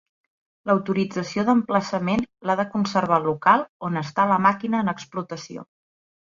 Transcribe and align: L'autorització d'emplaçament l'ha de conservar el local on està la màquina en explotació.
L'autorització 0.69 1.43
d'emplaçament 1.49 2.25
l'ha 2.49 2.57
de 2.61 2.67
conservar 2.73 3.21
el 3.23 3.29
local 3.33 3.69
on 3.91 4.03
està 4.05 4.29
la 4.35 4.43
màquina 4.49 4.83
en 4.87 4.93
explotació. 4.99 5.71